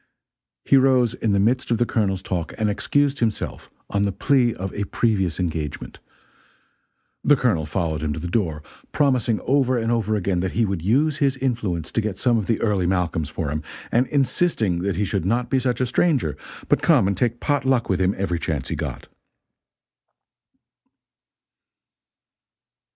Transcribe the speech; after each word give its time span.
He 0.65 0.77
rose 0.77 1.13
in 1.13 1.31
the 1.31 1.39
midst 1.39 1.69
of 1.69 1.77
the 1.77 1.85
Colonel's 1.85 2.23
talk 2.23 2.55
and 2.57 2.71
excused 2.71 3.19
himself 3.19 3.69
on 3.87 4.01
the 4.01 4.11
plea 4.11 4.55
of 4.55 4.73
a 4.73 4.85
previous 4.85 5.39
engagement. 5.39 5.99
The 7.23 7.35
Colonel 7.35 7.67
followed 7.67 8.01
him 8.01 8.11
to 8.13 8.19
the 8.19 8.27
door, 8.27 8.63
promising 8.93 9.39
over 9.41 9.77
and 9.77 9.91
over 9.91 10.15
again 10.15 10.39
that 10.39 10.53
he 10.53 10.65
would 10.65 10.81
use 10.81 11.17
his 11.17 11.37
influence 11.37 11.91
to 11.91 12.01
get 12.01 12.17
some 12.17 12.39
of 12.39 12.47
the 12.47 12.59
Early 12.61 12.87
Malcolms 12.87 13.29
for 13.29 13.51
him, 13.51 13.61
and 13.91 14.07
insisting 14.07 14.79
that 14.79 14.95
he 14.95 15.05
should 15.05 15.23
not 15.23 15.51
be 15.51 15.59
such 15.59 15.79
a 15.79 15.85
stranger 15.85 16.35
but 16.67 16.81
come 16.81 17.07
and 17.07 17.15
take 17.15 17.39
pot 17.39 17.63
luck 17.63 17.87
with 17.87 18.01
him 18.01 18.15
every 18.17 18.39
chance 18.39 18.69
he 18.69 18.75
got. 18.75 19.05